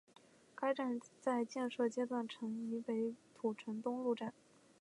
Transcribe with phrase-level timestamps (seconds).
[0.55, 2.39] 该站在建设阶段曾
[2.71, 4.33] 称北土城东路站。